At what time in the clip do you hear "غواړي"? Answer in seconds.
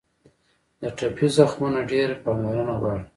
2.79-3.03